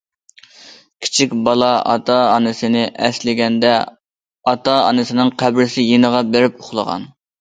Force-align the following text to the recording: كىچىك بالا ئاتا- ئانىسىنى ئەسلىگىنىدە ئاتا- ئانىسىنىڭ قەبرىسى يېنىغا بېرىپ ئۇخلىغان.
كىچىك 1.07 1.35
بالا 1.47 1.67
ئاتا- 1.91 2.15
ئانىسىنى 2.29 2.81
ئەسلىگىنىدە 3.09 3.75
ئاتا- 4.53 4.79
ئانىسىنىڭ 4.89 5.31
قەبرىسى 5.43 5.87
يېنىغا 5.93 6.23
بېرىپ 6.35 6.59
ئۇخلىغان. 6.65 7.07